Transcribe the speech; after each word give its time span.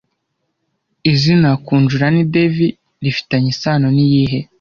Izina 1.11 1.49
Kunjarani 1.65 2.21
Devi 2.33 2.67
rifitanye 3.03 3.47
isano 3.53 3.87
niyihe 3.95 4.39